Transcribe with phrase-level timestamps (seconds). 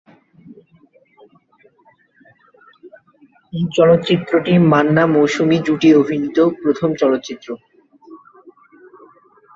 [3.53, 7.47] এই চলচ্চিত্রটি "মান্না-মৌসুমী" জুটি অভিনীত প্রথম চলচ্চিত্র।